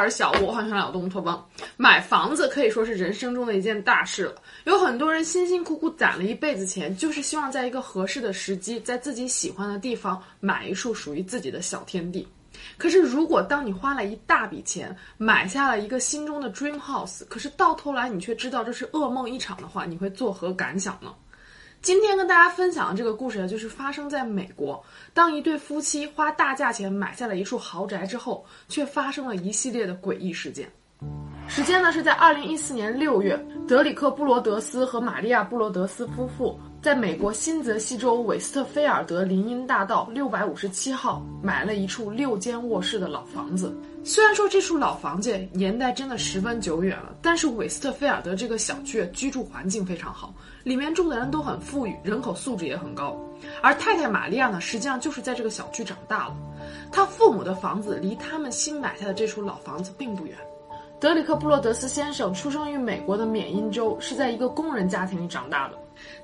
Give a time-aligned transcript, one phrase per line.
[0.00, 1.46] 而小屋，欢迎来到东托邦。
[1.76, 4.34] 买房子可以说是人生中的一件大事了。
[4.64, 12.26] 有很多人辛辛苦苦攒了一辈子钱，就是希望在一个合适的时机，在自己喜欢的地方买一处属于自己的小天地。
[12.78, 21.12] 可是，如果当你花了一大笔钱买下了一个心中的 dream house，可是到头来你却知道这是噩梦一场的话，你会作何感想呢？
[21.82, 24.82] 今天跟大家分享的这个故事呢，就是发生在美国。
[25.14, 30.70] 当一对夫妻花大价钱买下了一处豪宅之后，却发生了一系列的诡异事件。
[31.48, 33.34] 时间呢是在二零一四年六月，
[33.66, 43.74] 德里克·布罗德斯和玛利亚·布罗德斯夫妇在美国新泽西州韦斯特菲尔德林荫大道六百五十七号买了一处六间卧室的老房子。
[44.02, 50.32] 虽然说这处老房子年代真的十分久远了，但是韦斯特菲尔德这个小区居住环境非常好，
[50.64, 53.14] 里面住的人都很富裕，人口素质也很高。
[53.62, 56.36] 而太太玛利亚呢，实际上就是在这个小区长大了，
[56.90, 60.34] 她父母的房子离他们新买下的这处老房子并不远。
[60.98, 65.74] 德里克·布罗德斯先生出生于美国的缅因州，是在一个工人家庭里长大的。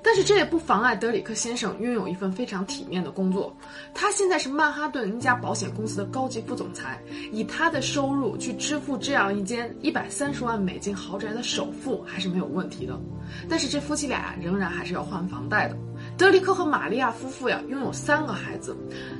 [0.03, 3.55] 但是这也不妨碍德里克先生拥有一份非常体面的工作。
[3.93, 12.99] 他现在是曼哈顿一家保险公司的高级副总裁，以他的收入去支付这样一间一百三十万美金豪宅的首付还是没有问题的。
[13.49, 15.77] 但是这夫妻俩仍然还是要还房贷的。
[16.17, 18.75] 德里克和玛利亚夫妇呀，拥有三个孩子。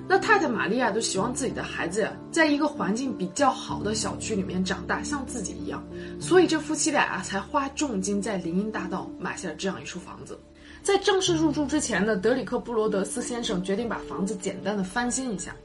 [0.09, 5.85] 那太太玛利亚都希望自己的孩子呀，在一个环境比较好的小区里面长大，像自己一样。
[6.19, 10.39] 所以这夫妻俩啊，才花重金在林荫大道买下了这样一处房子。
[10.81, 15.55] 在正式入住之前呢，德里克·布罗德斯先生决定把房子简单的翻新一下。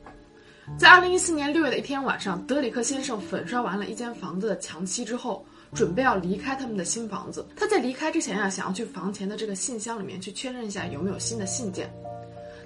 [0.76, 5.42] 在二零一四年六月的一天晚上，德里克先生粉刷完了一间房子的墙漆之后。
[5.74, 11.90] 准备要离开他们的新房子，他在离开之前呀，想要去房前的这个信箱里面去确认一下有没有新的信件。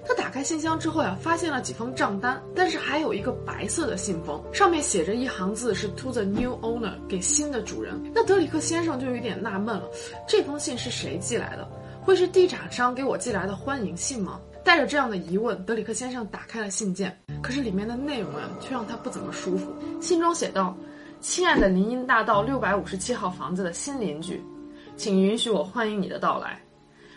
[0.05, 7.99] 他打开信箱之后呀，发现了几封账单，但是还有一个白色的信封，上面写着一行字是 “To the new owner”，给新的主人。
[8.13, 9.83] 那德里克先生就有点纳闷了，
[10.27, 11.67] 这封信是谁寄来的？
[12.01, 14.39] 会是地产商给我寄来的欢迎信吗？
[14.63, 19.73] 带着这样的疑问，德里克先生打开了信件，可是里面的内容啊，却让他不怎么舒服。
[20.01, 20.75] 信中写道。
[21.19, 24.43] 亲爱的林荫大道六百五十七号房子的新邻居，
[24.95, 26.61] 请允许我欢迎你的到来。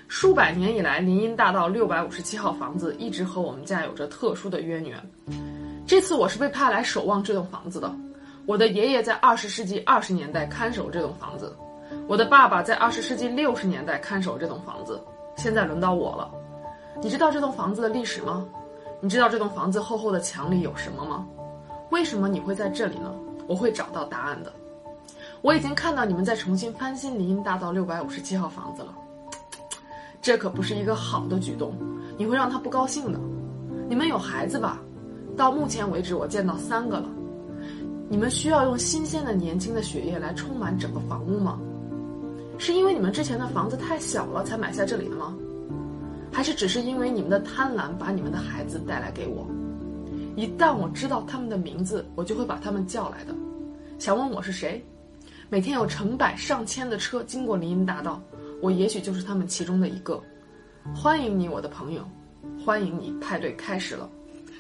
[0.09, 4.99] 数百年以来，林荫大道六百五十七号房子一直和我们家有着特殊的渊源。
[5.87, 7.95] 这次我是被派来守望这栋房子的。
[8.47, 11.55] 我的爷爷在二十世纪二十年代看守这栋房子，
[12.09, 15.01] 我的爸爸在二十世纪六十年代看守这栋房子，
[15.37, 16.33] 现在轮到我了。
[17.03, 18.47] 你知道这栋房子的历史吗？
[19.01, 21.27] 你知道这栋房子厚厚的墙里有什么吗？
[21.91, 23.15] 为什么你会在这里呢？
[23.51, 24.53] 我会找到答案的。
[25.43, 28.95] 我已经看到你们在重新翻新林荫大道六百五十七号房子了，
[30.23, 31.75] 这可不是一个好的举动，
[32.17, 33.19] 你会让他不高兴的。
[33.89, 34.81] 你们有孩子吧？
[35.37, 37.09] 到目前为止，我见到三个了。
[38.09, 41.59] 你们需要用新鲜的、年轻的血液来充满整个房屋吗？
[42.57, 45.35] 是因为你们之前的房子太小了才买下这里的吗？
[46.31, 49.45] 还是只是因为你们的贪婪把你们的孩子带来给我？
[50.37, 53.35] 一旦我知道他们的名字，我就会把他们叫来的。
[53.99, 54.85] 想问我是谁？
[55.49, 58.23] 每天有成百上千的车经过林荫大道，
[58.63, 60.23] 我也许就是他们其中的一个。
[60.95, 62.03] 欢迎你，我的朋友，
[62.65, 64.09] 欢迎你，派对开始了。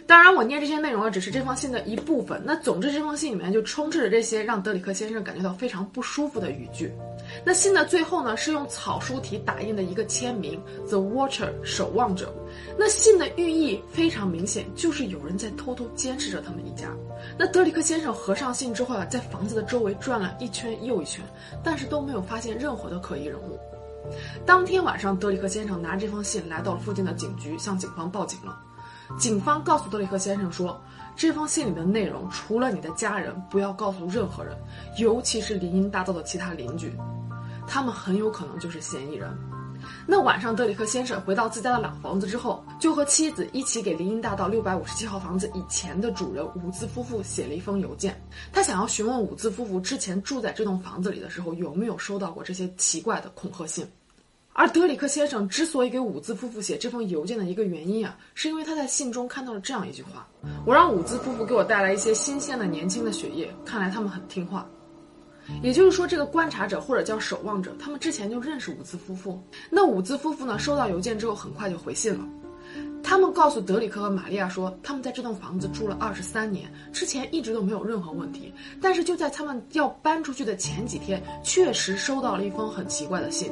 [0.07, 2.43] 当然，我念这些内容啊，只是这封信的一部分。
[2.45, 6.93] 那总之，这封信里面就充斥着这些让德里克先生感觉到非常不舒服的语句。
[7.45, 12.33] 那信的最后呢，是用草书体打印的一个签名：The Watcher，守望者。
[12.79, 16.89] 那信的寓意非常明显，就是有人在偷偷监视着他们一家。
[17.39, 21.25] 那德里克先生合上信之后啊，在房子的周围转了一圈又一圈，
[21.63, 23.59] 但是都没有发现任何的可疑人物。
[24.45, 28.59] 当天晚上，德里克先生拿这封信来到了附近的警局，向警方报警了。
[29.19, 30.81] 警方告诉德里克先生说，
[31.17, 34.57] 这封信里的内容除了你的家人，不要告诉任何人，
[34.99, 36.93] 尤其是林荫大道的其他邻居，
[37.71, 39.33] 他们很有可能就是嫌疑人。
[40.07, 48.21] 那晚上，德里克先生回到自家的老房子之后，就和妻子一起给林荫大道六百五十七号房子以前的主人伍兹夫妇写了一封邮件，
[48.53, 53.87] 他想要询问伍兹夫妇之前住在这栋房子里的时候有没有收到过这些奇怪的恐吓信。
[54.53, 60.27] 而德里克先生之所以给伍兹夫妇写这封邮件的一个原因啊，是因为他在信中看到了这样一句话
[60.67, 64.67] ：“我让伍兹夫妇给我带来一些新鲜的、年轻的血液，看来他们很听话。”
[65.63, 69.41] 也就是说，这个观察者或者叫守望者，他们之前就认识伍兹夫妇。
[69.71, 72.25] 那伍兹夫妇呢，收到邮件之后很快就回信了，
[73.03, 83.51] 他们告诉德里克和玛利亚说，他们在这栋房子住了二十三年，之前一直都没有任何问题，但是就在他们要搬出去的前几天，确实收到了一封很奇怪的信。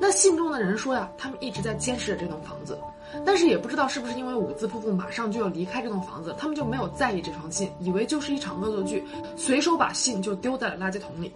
[0.00, 2.78] 那信中的人说呀，他们一直在监视着这栋房子，
[3.24, 9.02] 但是也不知道是不是因为伍兹夫妇马上就要离开这栋房子，他们就没有在意这封信，以为就是一场恶作剧，
[9.36, 11.32] 随手把信就丢在了垃圾桶里。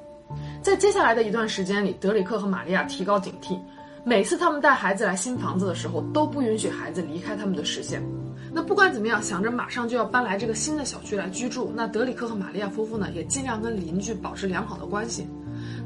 [0.63, 3.59] 在接下来的一段时间里，德里克和玛利亚提高警惕，
[4.05, 8.03] 每次他们带孩子来新房子的时候，都不允许孩子离开他们的视线。
[8.53, 15.27] 那不管怎么样，想着马上就要搬来这个新的小区来居住，那德里克和玛利亚夫妇呢，也尽量跟邻居保持良好的关系。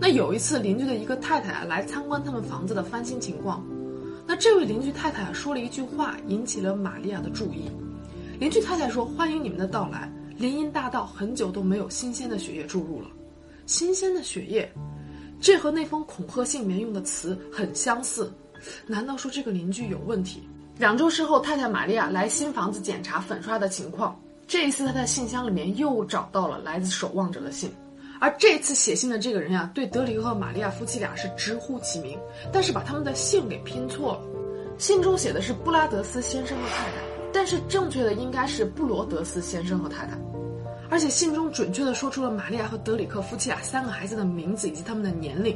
[0.00, 3.64] 那有一次，邻居的一个太太来参观他们房子的翻新情况，
[4.26, 7.70] 那这位邻居太太说了一句话，引起了玛利亚的注意。
[8.40, 13.08] 邻居太太说：“欢迎你们的到来，林荫大道很久都没有新鲜的血液注入了。
[13.66, 14.70] 新鲜的血液，
[15.40, 18.32] 这和那封恐吓信里面用的词很相似。
[18.86, 20.42] 难道说这个邻居有问题？”
[20.78, 24.18] 两周之后，太太玛利亚来新房子检查粉刷的情况。
[24.48, 27.70] 这一次，她在信箱里面又找到了来自守望者的信。
[28.24, 32.18] 而这次写信的这个人呀，对德里克和玛利亚夫妻俩是直呼其名，
[32.50, 34.22] 但是把他们的姓给拼错了。
[34.78, 37.04] 信中写的是布拉德斯先生和太太，
[37.34, 40.18] 但是正确的应该是布罗德斯先生和太太。
[40.88, 45.54] 而且信中准确的说出了玛利亚和德里克夫妻俩三个孩子的名字以及他们的年龄。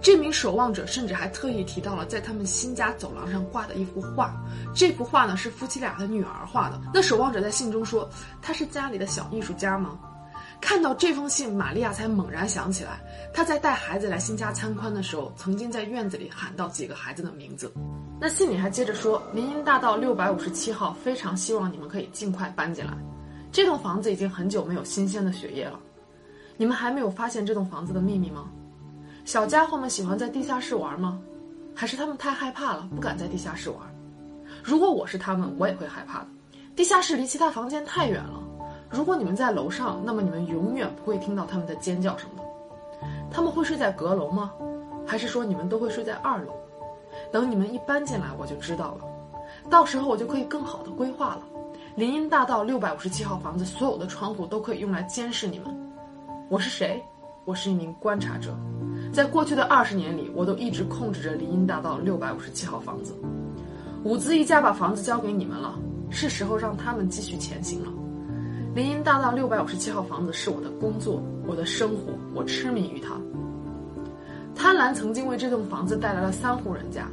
[0.00, 4.32] 这名守望者甚至还特意提到了在他们新家走廊上挂的一幅画，
[4.72, 6.80] 这幅画呢是夫妻俩的女儿画的。
[6.94, 8.08] 那守望者在信中说
[8.40, 9.98] ：“他是家里的小艺术家吗？”
[10.60, 13.00] 看到这封信，玛利亚才猛然想起来，
[13.32, 17.72] 她在带孩子来新家参观的时候，曾经在院子里喊到几个孩子的名字。
[18.20, 22.92] 那信里还接着说：“林荫大道六百五十七号，非常希望你们可以尽快搬进来。
[23.52, 25.78] 这栋房子已经很久没有新鲜的血液了。
[26.56, 28.48] 你们还没有发现这栋房子的秘密吗？
[29.24, 31.20] 小家伙们喜欢在地下室玩吗？
[31.74, 33.78] 还是他们太害怕了，不敢在地下室玩？
[34.62, 36.26] 如果我是他们，我也会害怕的。
[36.76, 38.40] 地下室离其他房间太远了。”
[38.94, 42.44] 如果你们在楼上，那么你们永远不会听到他们的尖叫声的。
[43.28, 44.52] 他们会睡在阁楼吗？
[45.04, 46.52] 还是说你们都会睡在二楼？
[47.32, 49.04] 等你们一搬进来，我就知道了。
[49.68, 51.42] 到时候我就可以更好的规划了。
[51.96, 55.66] 林荫大道六百五十七号房子所有的窗户都可以用来监视你们。
[56.48, 57.02] 我是谁？
[57.44, 58.56] 我是一名观察者。
[59.12, 63.12] 在过去的二十年里，我都一直控制着林荫大道六百五十七号房子。
[64.04, 65.76] 伍兹一家把房子交给你们了，
[66.10, 67.90] 是时候让他们继续前行了。
[68.74, 73.14] 林荫大道六百五十七号房子是我的工作，我的生活，我痴迷于它。
[74.52, 77.06] 贪婪曾经为这栋房子带来了三户人家，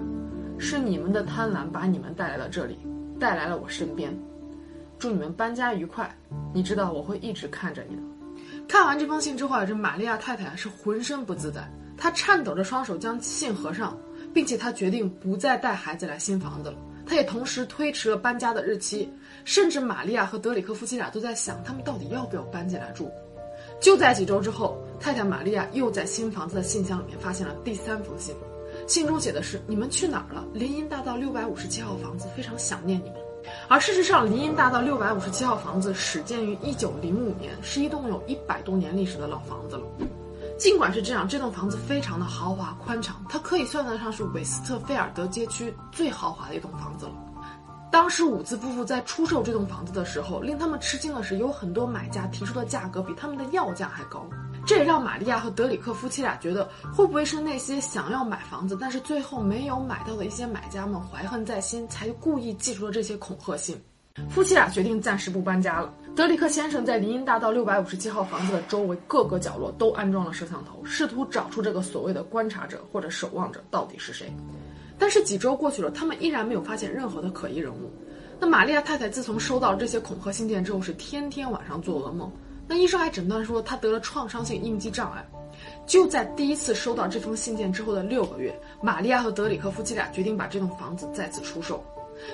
[0.57, 2.79] 是你们的贪婪把你们带来了这里，
[3.19, 4.11] 带来了我身边。
[4.97, 6.11] 祝你们搬家愉快。
[6.51, 8.01] 你知道我会一直看着你的。
[8.67, 13.95] 看完这封信之后，这玛利亚太太是浑身不自在，她颤抖着双手将信合上，
[14.33, 16.77] 并且她决定不再带孩子来新房子了。
[17.11, 19.11] 他也同时推迟了搬家的日期。
[19.43, 23.11] 甚至玛利亚和德里克夫妻俩都在想，他们到底要不要搬进来住。
[23.81, 28.33] 就在几周之后，太太玛利亚又在新房子的信箱里面发现了第三封信，
[28.87, 30.45] 信中写的是：“你们去哪儿了？
[30.53, 33.15] 林荫大道六百五十七号房子非常想念你们。”
[33.67, 39.83] 而事实上，林荫大道六百五十七号房子始建于一九零五年，是一栋有一百多年历史的老房子了。
[40.61, 47.13] 尽管是这样，这栋房子非常的豪华宽敞，它可以算得上是韦斯特菲尔德街区最豪华的一栋房子了。
[47.91, 54.23] 当时伍兹夫妇在出售这栋房子的时候，令他们吃惊的是，有很多买家提出的价格比他们的要价还高。
[54.63, 63.81] 这也让玛利亚和德里克夫妻俩觉得，会不会是那些想要买房子，但是最后没有买到的一些买家们怀恨在心，才故意寄出了这些恐吓信。
[64.29, 65.93] 夫妻俩决定暂时不搬家了。
[66.15, 74.29] 德里克先生在林荫大道六百五十七号房子的周围各个角落都安装了摄像头，试图找出这个所谓的观察者或者守望者到底是谁。
[74.99, 77.89] 但是几周过去了，他们依然没有发现任何的可疑人物。
[78.39, 82.29] 那玛利亚太太自从收到这些恐吓信件之后，是天天晚上做噩梦。
[82.67, 85.25] 那医生还诊断说她得了创伤性应激障碍。
[85.85, 91.83] 就在第一次收到这封信件之后的六个月，玛利亚和德里克夫妻俩决定把这栋房子再次出售。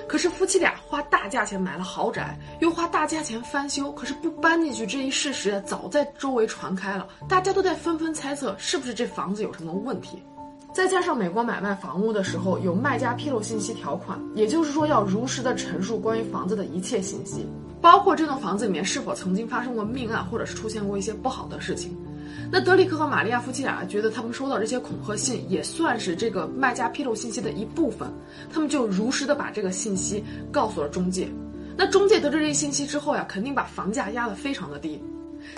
[0.08, 10.22] 可是夫妻俩花大价钱买了豪宅，又花大价钱翻修，可是不搬进去这一事实早在周围传开了，大家都在纷纷猜测是不是这房子有什么问题。
[10.74, 17.46] 再加上美国买卖房屋的时候有卖家披露信息条款，也就是说要如实的陈述关于房子的一切信息，
[17.80, 21.96] 包括这栋房子里面是否曾经发生过命案，或者是出现过一些不好的事情。
[22.50, 28.08] 那德里克和玛利亚夫妻俩觉得他们收到这些恐吓信也算是这个卖家披露信息的一部分，
[28.52, 31.28] 他们就如实的把这个信息告诉了中介。
[31.76, 35.00] 那中介得知这些信息之后呀，肯定把房价压得非常的低。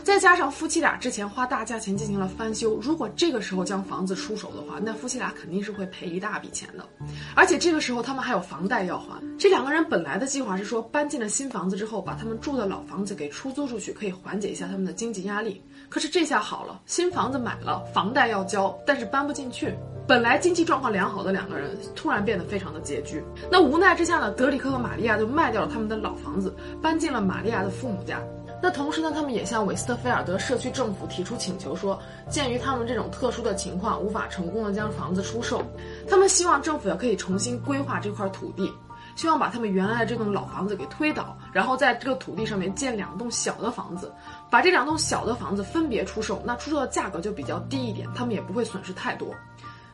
[0.03, 6.87] 再加上夫妻俩之前花大价钱进行了翻修，如果这个时候将房子出手的话，那夫妻俩肯定是会赔一大笔钱的。
[7.35, 9.21] 而且这个时候他们还有房贷要还。
[9.39, 15.63] 这两个人本来的计划是说，搬进了新房子之后，把他们住的老房子给出租出去，可以缓解一下他们的经济压力。
[15.89, 19.75] 可是这下好了，新房子买了，房贷要交，但是搬不进去。
[20.07, 23.23] 本来经济状况良好的两个人，突然变得非常的拮据。
[23.51, 28.21] 那无奈之下呢，德里克和玛利亚就卖掉了他们的老房子，搬进了玛利亚的父母家。
[28.62, 31.99] 那同时呢，他们也向韦斯特菲尔德社区政府提出请求，说
[32.29, 35.62] 鉴于他们这种特殊的情况，无法成功的将房子出售，
[36.09, 38.71] 他们希望政府也可以重新规划这块土地，
[39.17, 44.12] 希望把他们原来的这栋老房子给推倒，然后在这个土地上面建两栋小的房子，
[44.50, 49.35] 把这两栋小的房子分别出售，那出售的价格就比较低一点，他们也不会损失太多。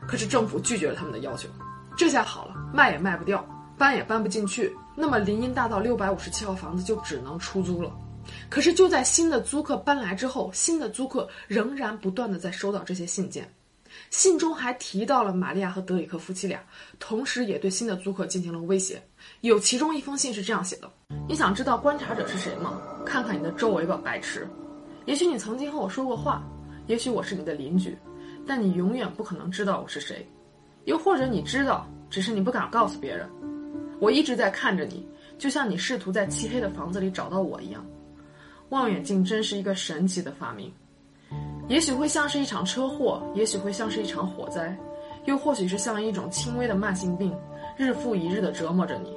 [0.05, 1.47] 可是政府拒绝了他们的要求，
[1.95, 3.45] 这下好了，卖也卖不掉，
[3.77, 7.89] 搬也搬不进去，那么林荫大道六百五十七号房子就只能出租了。
[8.49, 13.51] 可是就在新的租客搬来之后，新的租客仍然不断的在收到这些信件，
[14.09, 16.63] 信中还提到了玛利亚和德里克夫妻俩，
[16.99, 19.01] 同时也对新的租客进行了威胁。
[19.41, 20.89] 有其中一封信是这样写的
[21.27, 22.81] ：“你想知道观察者是谁吗？
[23.05, 24.47] 看看你的周围吧，白痴。
[25.05, 26.43] 也许你曾经和我说过话，
[26.87, 27.97] 也许我是你的邻居，
[28.45, 30.25] 但你永远不可能知道我是谁。
[30.85, 33.29] 又或者你知道，只是你不敢告诉别人。
[33.99, 35.05] 我一直在看着你，
[35.37, 37.85] 就像你试图在漆黑的房子里找到我一样。”
[38.69, 40.71] 望远镜真是一个神奇的发明，
[41.69, 44.77] 也许会像是一场车祸，也许会像是一场火灾，
[45.25, 47.33] 又或许是像一种轻微的慢性病，
[47.77, 49.13] 日复一日的折磨着你。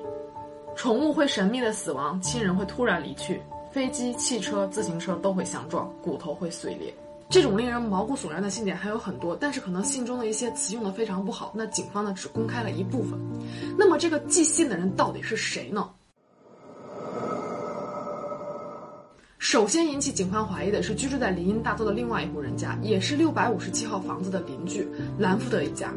[0.76, 3.42] 宠物会神秘的死亡，亲人会突然离去，
[3.72, 6.94] 飞机、汽车、自行车都会相撞，骨头会碎裂。
[7.28, 13.18] 这种令人毛骨悚然的信件还有很多，但是可能信中的一些词用的非常不好，那警方呢只公开了一部分。
[13.76, 15.90] 那么这个寄信的人到底是谁呢？
[19.40, 24.86] 首先引起警方怀疑的是居住在林荫大道的另外一户人家，也是六百五十七号房子的邻居
[25.18, 25.94] 兰福德一家。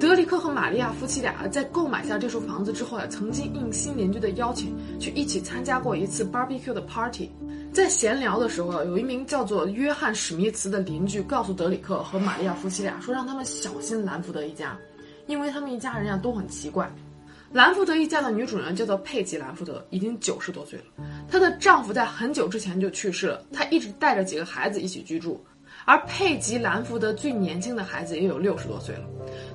[0.00, 7.30] 德里克和玛利亚夫妻俩在购买下这处房子之后啊，曾经应新邻居的邀请去一起参加过一次 barbecue 的 party。
[7.72, 14.76] 在闲聊的时候，有一名叫做约翰史密茨的邻居告诉德里克和玛利亚夫妻俩说，让他们小心兰福德一家，
[15.28, 16.92] 因为他们一家人呀都很奇怪。
[17.52, 20.84] 兰福德一家的女主人叫做佩吉·兰福德，已经九十多岁了。
[21.28, 25.42] 她的丈夫在很久之前就去世了，她一直带着几个孩子一起居住。
[25.84, 29.04] 而佩吉·兰福德最年轻的孩子也有六十多岁了。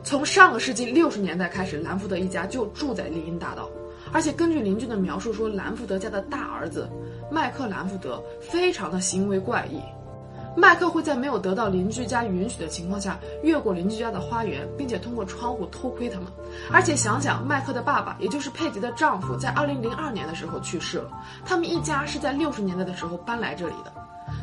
[0.03, 3.69] 从上个世纪六十年代开始，兰福德一家就住在林荫大道，
[4.13, 6.89] 而且根据邻居的描述说，兰福德家的大儿子
[7.29, 9.81] 麦克·兰福德非常的行为怪异。
[10.55, 16.27] 麦克会在没有得到邻居家允许的情况下，越过邻居家的花园，并且通过窗户偷窥他们。
[16.71, 21.09] 而且想想，麦克的爸爸，也就是佩吉的丈夫，在二零零二年的时候去世了。
[21.45, 23.93] 他们一家是在六十年代的时候搬来这里的，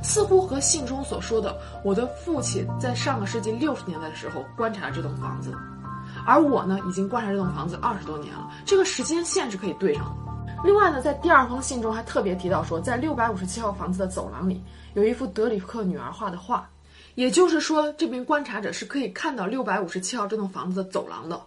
[0.02, 5.52] 似乎和信中所说的“我的父亲在上个世纪六十年代的时候观察了这栋房子，
[6.24, 10.27] 而我呢，已经观察这栋房子二十多年了”，这个时间线是可以对上的。
[10.64, 14.60] 另外呢，在第二封信中还特别提到说，在六百五十七号房子的走廊里
[14.94, 16.68] 有一幅德里克女儿画的画，
[17.14, 21.40] 也就是说，这名观察者是可以看到六百五十七号这栋房子的走廊的。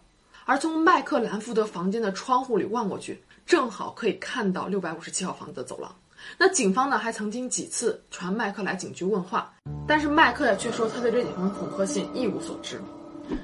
[0.46, 5.94] 而从麦克兰福德房间的窗户里望过去，正好可以看到六百五十七号房子的走廊。
[6.38, 9.52] 那警方呢，还曾经几次传麦克来警局问话，
[9.86, 12.82] 但是麦克呀却说他对这几封恐吓信一无所知。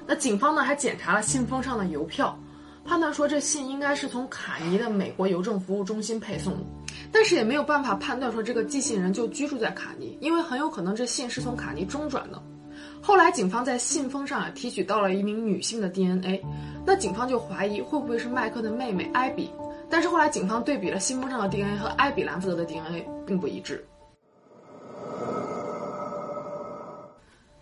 [0.06, 2.38] 那警方呢，还检查了信封上的邮票。
[2.88, 6.60] 判断说这信应该是从卡尼的美国邮政服务中心配送的，
[7.12, 12.42] 但是也没有办法判断说这个寄信人就居住在卡尼，因为很有可能这信是从卡尼中转的。
[13.02, 16.42] 后来警方在信封上啊提取到了一名女性的 DNA，
[16.86, 19.52] 那警方就怀疑会不会是麦克的妹妹艾比，
[19.90, 23.86] 但是后来警方对比了信封上的 DNA 和艾比兰福德的 DNA 并不一致。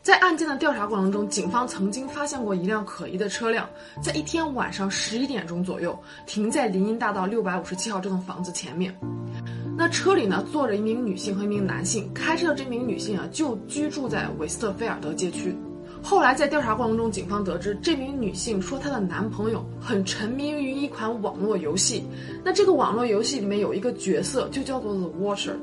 [0.06, 3.68] 在案件的调查过程中，警方曾经发现过一辆可疑的车辆，
[4.04, 5.98] 在一天晚上十一点钟左右
[6.28, 8.96] 停在林荫大道六百五十七号这栋房子前面。
[9.76, 15.58] 那车里呢坐着一名女性和一名男性，开车的这名女性啊就居住在韦斯特菲尔德街区。
[16.04, 22.04] 后来在调查过程中，警方得知这名女性说她的男朋友很沉迷于一款网络游戏，
[22.44, 25.56] 那这个网络游戏里面有一个角色就叫做 The Watcher。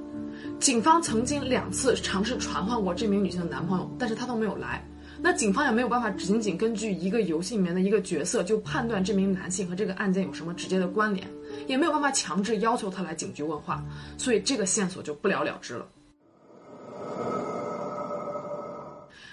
[0.62, 4.81] 警方曾经两次尝试传唤过这名女性的男朋友，但是他都没有来。
[5.21, 11.28] 那警方也没有办法仅仅根据一个游戏里面的一个角色就判断这名男性和这个案件有什么直接的关联，
[11.66, 13.83] 也没有办法强制要求他来警局问话，
[14.16, 15.87] 所以这个线索就不了了之了。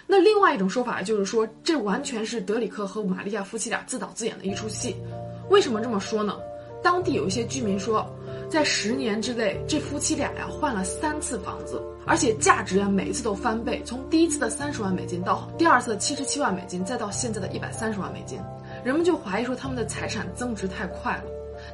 [0.07, 4.95] 那另外一种说法就是说，这完全是德里克和玛利亚夫妻俩自导自演的一出戏。
[5.51, 6.35] 为什么这么说呢？
[6.81, 8.11] 当地有一些居民说。
[8.49, 18.39] 在十年之内，这夫妻俩呀换了三次房子，而且价值呀每一次都翻倍，从第一次的三十万美金到第二次的七十七万美金，再到现在的一百三十万美金，
[18.83, 21.23] 人们就怀疑说他们的财产增值太快了。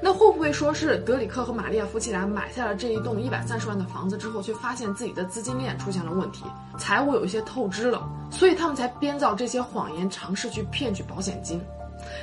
[0.01, 6.43] 那会不会说是德里克和玛利亚夫妻俩买下了这一栋一百三十万的房子之后，却发现自己的资金链出现了问题，
[6.77, 8.05] 财务有一些透支了？
[8.29, 11.61] 所以他们才编造这些谎言，尝试去骗取保险金。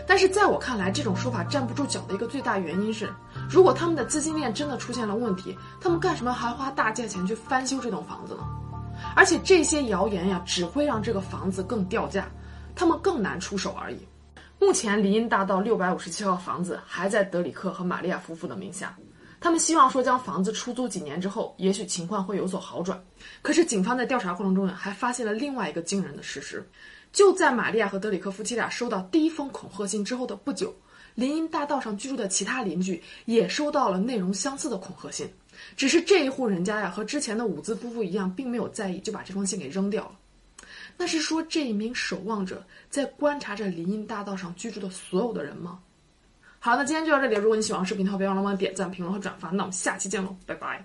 [0.07, 3.13] 但是在我看来，这种说法站不住脚的一个最大原因是，
[3.49, 8.43] 如果他们的资金链真的出现了问题，他们干什么还花大价钱去翻修这栋房子呢？
[9.17, 12.31] 而且这些谣言呀，只会让这个房子更掉价，
[12.75, 13.99] 他们更难出手而已。
[14.59, 18.97] 目前，林荫大道六百五十七号房子还在德里克和玛利亚夫妇的名下，
[19.41, 23.03] 他们希望说将房子出租几年之后，也许情况会有所好转。
[23.43, 26.65] 可是，警方在调查过程中呀，还发现了另外一个惊人的事实。
[27.13, 30.75] 就在玛利亚和德里克夫妻俩收到第一封恐吓信之后的不久，
[31.15, 35.29] 林荫大道上居住的其他邻居也收到了内容相似的恐吓信。
[35.77, 40.13] 只是这一户人家呀，和之前的伍兹夫妇一样，并没有在意，就把这封信给扔掉了。
[40.97, 45.79] 那是说这一名守望者在观察着林荫大道上居住的所有的人吗？
[46.59, 47.35] 好，那今天就到这里。
[47.37, 49.49] 如果你喜欢视频的话，别忘了帮我点赞、评论和转发。
[49.49, 50.85] 那我们下期见喽，拜拜。